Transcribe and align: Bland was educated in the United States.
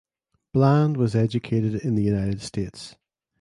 Bland 0.51 0.97
was 0.97 1.13
educated 1.15 1.75
in 1.85 1.93
the 1.93 2.01
United 2.01 2.41
States. 2.41 2.95